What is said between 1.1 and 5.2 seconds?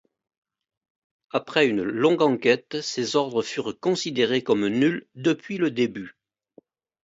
Après une longue enquête ses ordres furent considérés comme nuls